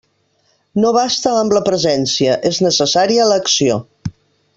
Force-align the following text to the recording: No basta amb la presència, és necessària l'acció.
No 0.83 0.93
basta 0.95 1.33
amb 1.41 1.53
la 1.57 1.61
presència, 1.67 2.39
és 2.51 2.61
necessària 2.69 3.29
l'acció. 3.33 3.77